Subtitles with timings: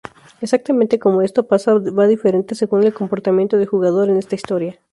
[0.43, 4.79] Exactamente como esto pasa va diferente según el comportamiento del jugador en esta historia.